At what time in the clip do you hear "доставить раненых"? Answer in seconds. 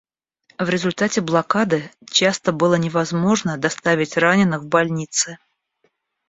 3.59-4.63